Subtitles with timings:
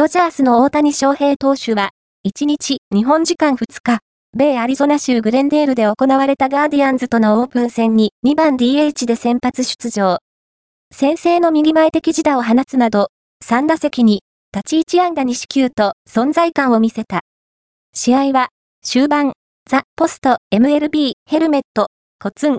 [0.00, 1.90] ドジャースの大谷翔平投手は、
[2.26, 3.98] 1日、日本時間2日、
[4.34, 10.20] 米アリゾナ州グレンデールで行われたガーディアンズとのオープン戦に2番 DH で先発出場。
[10.90, 13.08] 先制の右前的自打を放つなど、
[13.44, 14.22] 3打席に
[14.56, 17.20] 立ち位置安打2四球と存在感を見せた。
[17.92, 18.48] 試合は
[18.82, 19.34] 終盤、
[19.68, 21.88] ザ・ポスト MLB ヘルメット、
[22.18, 22.48] コツン